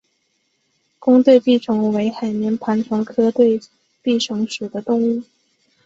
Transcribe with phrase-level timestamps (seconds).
[0.97, 3.61] 弓对臂虫为海绵盘虫科对
[4.01, 5.21] 臂虫属的动物。